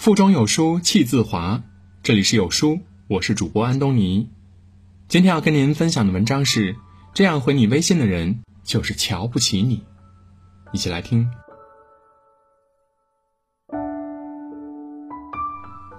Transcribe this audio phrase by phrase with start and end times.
[0.00, 1.62] 腹中有书气自华。
[2.02, 4.30] 这里是有书，我是主播安东尼。
[5.08, 6.74] 今天要跟您分享的文章是：
[7.12, 9.84] 这样回你微信的人，就是瞧不起你。
[10.72, 11.28] 一起来听。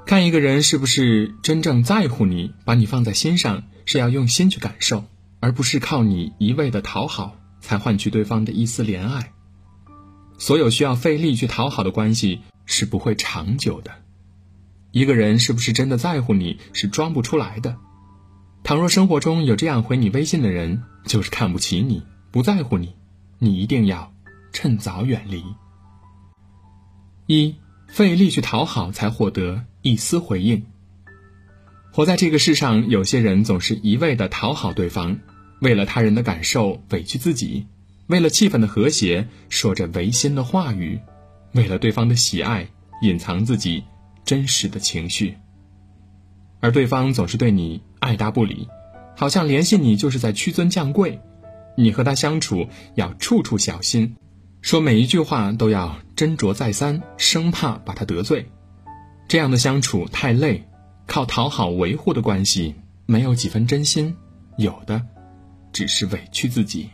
[0.07, 5.03] 看一个人是不是真正在乎你，把你放在心上，是要用心去感受，
[5.39, 9.31] 而不是靠你一味的讨好才换取对方的一丝怜爱。
[10.39, 13.91] 所有需要费力去讨好的关系是不会长久的。
[14.91, 17.77] 一个人是不是真的在乎你，是装不出来的。
[18.63, 22.95] 倘若生活中有这样回你微信的人，就是看不起你，不在乎你，
[23.39, 24.13] 你一定要
[24.51, 25.43] 趁早远离。
[27.25, 27.55] 一
[27.87, 30.65] 费力去讨好，才获得一丝回应。
[31.93, 35.19] 活在这个世上，有些人总是一味的讨好对方，
[35.59, 37.67] 为了他人的感受委屈自己。
[38.07, 40.99] 为了气氛的和谐，说着违心的话语；
[41.53, 42.67] 为了对方的喜爱，
[43.01, 43.83] 隐藏自己
[44.23, 45.37] 真实的情绪。
[46.59, 48.67] 而对方总是对你爱答不理，
[49.15, 51.19] 好像联系你就是在屈尊降贵。
[51.77, 54.15] 你和他相处要处处小心，
[54.61, 58.45] 说每一句话都要斟酌再三，生怕把他得罪。
[59.27, 60.67] 这样的相处太累，
[61.07, 64.15] 靠讨好维护的关系没有几分真心，
[64.57, 65.01] 有的
[65.71, 66.89] 只是委屈自己。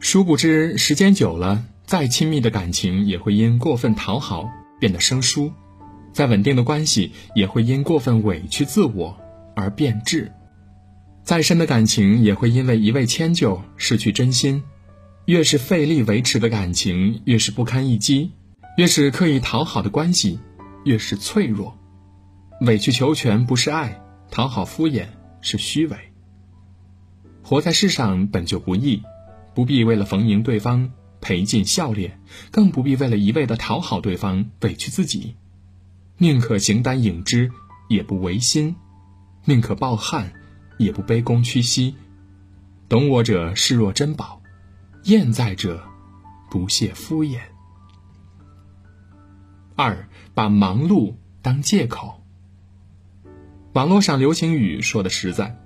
[0.00, 4.48] 殊不知，时间久了，再亲密的感情也会因过分讨好
[4.80, 5.52] 变得生疏；
[6.14, 9.14] 再稳定的关系也会因过分委屈自我
[9.54, 10.30] 而变质；
[11.22, 14.62] 再深的感情也会因为一味迁就失去真心。
[15.26, 18.30] 越是费力维持的感情，越是不堪一击；
[18.78, 20.40] 越是刻意讨好的关系，
[20.86, 21.78] 越是脆弱。
[22.62, 25.08] 委曲求全不是爱，讨好敷衍
[25.42, 25.96] 是虚伪。
[27.42, 29.02] 活在世上本就不易。
[29.54, 30.90] 不必为了逢迎对方
[31.22, 32.20] 赔尽笑脸，
[32.50, 35.36] 更不必为了一味的讨好对方委屈自己。
[36.18, 37.50] 宁可形单影只，
[37.88, 38.74] 也不违心；
[39.46, 40.32] 宁可抱憾，
[40.78, 41.94] 也不卑躬屈膝。
[42.88, 44.42] 懂我者视若珍宝，
[45.04, 45.82] 厌在者
[46.50, 47.38] 不屑敷衍。
[49.76, 52.22] 二，把忙碌当借口。
[53.72, 55.56] 网络上流行语说的实在：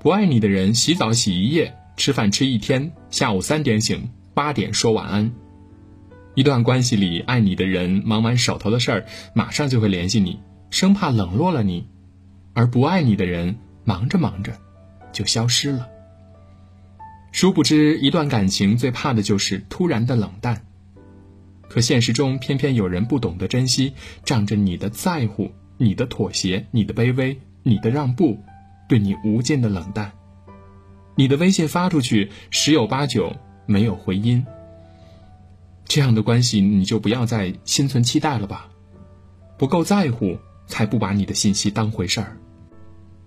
[0.00, 1.76] 不爱你的人，洗澡洗一夜。
[1.96, 5.32] 吃饭吃一天，下午三点醒，八点说晚安。
[6.34, 10.40] 一段关系里，爱你的人忙完手头的事儿，马上就会联系你，
[10.70, 11.86] 生怕冷落了你；
[12.52, 14.52] 而不爱你的人，忙着忙着，
[15.12, 15.88] 就消失了。
[17.30, 20.66] 殊不知，一段感情最怕的就是突然的冷淡。
[21.68, 23.92] 可现实中，偏偏有人不懂得珍惜，
[24.24, 28.38] 仗着你的在乎、你的妥协、你的卑微、你的让步，
[28.88, 30.12] 对你无尽的冷淡。
[31.16, 33.36] 你的微信发出去，十有八九
[33.66, 34.44] 没有回音。
[35.86, 38.70] 这样的关系，你就不要再心存期待了吧。
[39.58, 42.36] 不够在乎，才不把你的信息当回事儿。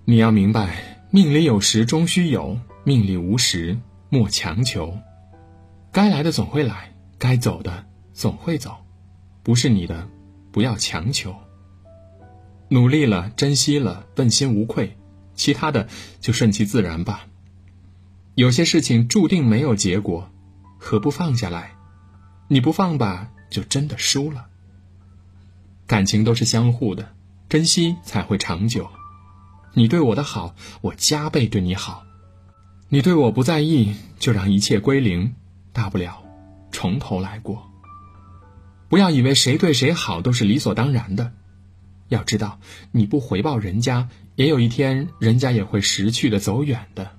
[0.05, 3.77] 你要明白，命里有时终须有，命里无时
[4.09, 4.97] 莫强求。
[5.91, 8.75] 该来的总会来，该走的总会走。
[9.43, 10.07] 不是你的，
[10.51, 11.35] 不要强求。
[12.69, 14.97] 努力了，珍惜了，问心无愧，
[15.35, 15.87] 其他的
[16.19, 17.27] 就顺其自然吧。
[18.37, 20.29] 有些事情注定没有结果，
[20.77, 21.75] 何不放下来？
[22.47, 24.45] 你不放吧，就真的输了。
[25.87, 27.15] 感情都是相互的，
[27.49, 28.87] 珍惜才会长久。
[29.73, 32.03] 你对我的好，我加倍对你好；
[32.89, 35.33] 你对我不在意，就让一切归零，
[35.73, 36.23] 大不了
[36.71, 37.67] 从头来过。
[38.87, 41.33] 不要以为谁对谁好都是理所当然的，
[42.09, 42.59] 要知道，
[42.91, 47.16] 你不回报人家，也有一天人家也会识趣的走远的。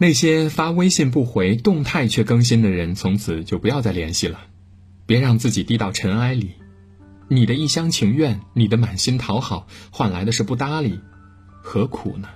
[0.00, 4.40] 那些发微信不回、动态却更新的人，从此就不要再联系了。
[5.06, 6.52] 别让自己低到尘埃里。
[7.28, 11.00] 你的一厢情愿，你的满心讨好，换来的是不搭理，
[11.62, 12.28] 何苦呢？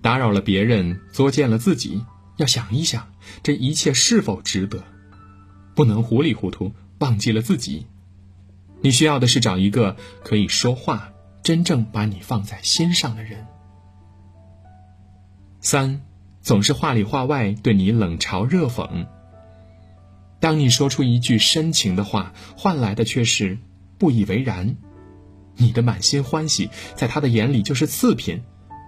[0.00, 2.04] 打扰了别人，作践了自己，
[2.38, 3.12] 要想一想，
[3.42, 4.82] 这一切是否值得？
[5.74, 7.86] 不能糊里糊涂忘记了自己。
[8.80, 11.12] 你需要的是找一个可以说话、
[11.42, 13.46] 真正把你放在心上的人。
[15.60, 16.00] 三。
[16.42, 19.06] 总是话里话外对你冷嘲热讽。
[20.40, 23.56] 当你说出一句深情的话，换来的却是
[23.96, 24.76] 不以为然。
[25.56, 28.42] 你的满心欢喜，在他的眼里就是次品，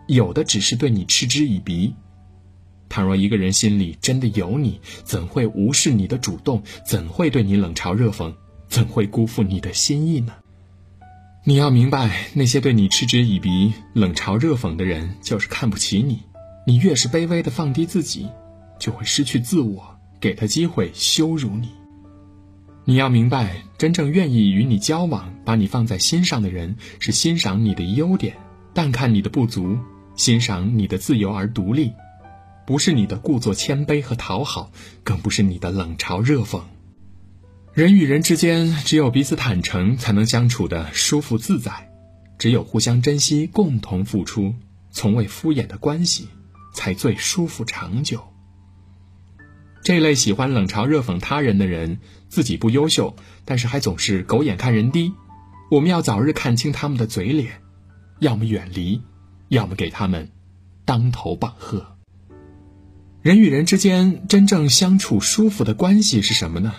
[0.08, 1.94] 有的只是对你嗤之以鼻。
[2.88, 6.62] 倘若一个人心里真的有你，怎会无视你的主动？
[6.84, 8.34] 怎会对你冷嘲热讽？
[8.66, 10.32] 怎会辜负你的心意呢？
[11.44, 16.20] 你要明白，那些对你嗤之以鼻、冷嘲热讽的人，就是看不起你。
[16.66, 18.28] 你越是卑微的放低自己，
[18.78, 21.68] 就会失去自我，给他机会羞辱你。
[22.86, 28.36] 你要明白，真正愿意与你交往、把你放在心上的人，是欣赏你的优点，
[28.72, 29.78] 但看你的不足，
[30.16, 31.92] 欣赏你的自由而独立，
[32.66, 34.70] 不是你的故作谦卑和讨好，
[35.02, 36.60] 更不是你的冷嘲热讽。
[37.72, 41.72] 人与人之间，只有彼此坦诚，才能相处的舒服自在；
[42.38, 44.54] 只有互相珍惜、共同付出、
[44.90, 46.28] 从未敷衍的关系，
[46.74, 48.20] 才最舒服长久。
[49.82, 51.98] 这类喜欢冷嘲热讽他人的人，
[52.28, 55.14] 自己不优秀，但是还总是狗眼看人低。
[55.70, 57.62] 我们要早日看清他们的嘴脸，
[58.18, 59.00] 要么远离，
[59.48, 60.30] 要么给他们
[60.84, 61.96] 当头棒喝。
[63.22, 66.74] 人与人之间真正相处舒服的关系是什么呢？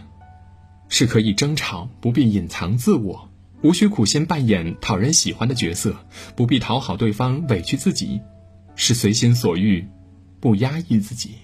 [0.88, 3.30] 是可以争吵，不必隐藏自我，
[3.64, 5.96] 无需苦心扮演讨人喜欢的角色，
[6.36, 8.22] 不必讨好对方，委屈自己，
[8.75, 9.88] 是随心所欲，
[10.39, 11.36] 不压抑自己。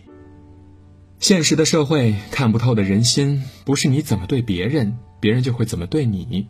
[1.20, 6.48] 现实的社会看不透的人心，不是你怎么对别人，别人就会怎么对你。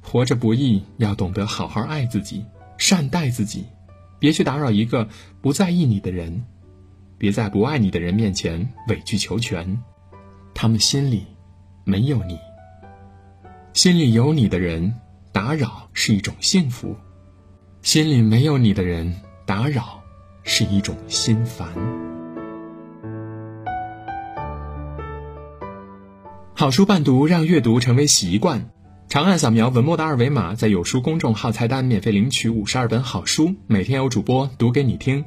[0.00, 2.44] 活着不易，要懂得好好爱自己，
[2.78, 3.64] 善待自己，
[4.18, 5.08] 别去打扰一个
[5.40, 6.44] 不在意你的人，
[7.18, 9.82] 别在不爱你的人面前委曲求全，
[10.54, 11.26] 他们心里
[11.84, 12.38] 没有你。
[13.72, 14.94] 心里有你的人，
[15.32, 16.96] 打扰是一种幸福；
[17.82, 19.14] 心里没有你的人，
[19.46, 20.02] 打扰
[20.42, 21.68] 是一种心烦。
[26.52, 28.70] 好书伴读，让阅读成为习惯。
[29.08, 35.24] 长按扫描文末的二维码，在有书公众号菜单免费领取五十二本好书，每天有主播读给你听。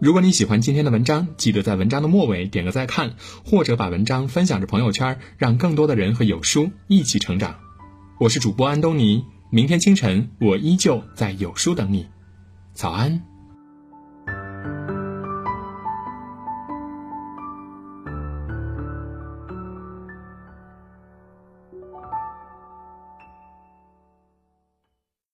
[0.00, 3.12] 如果你喜欢今天的文章，记得在文章的末尾点个再看，
[3.44, 7.56] 或者把文章分享至朋友圈，让更多的人和有书一起成长。
[8.18, 12.06] 我是主播安东尼，明天清晨我依旧在有书等你。
[12.72, 13.29] 早安。